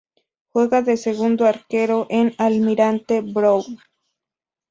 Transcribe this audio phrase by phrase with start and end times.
[0.51, 3.77] Juega de segundo Arquero en Almirante Brown.